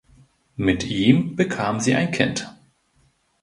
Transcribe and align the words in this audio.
Mit 0.55 0.83
ihm 0.89 1.35
bekam 1.35 1.79
sie 1.79 1.93
ein 1.93 2.09
Kind. 2.09 2.51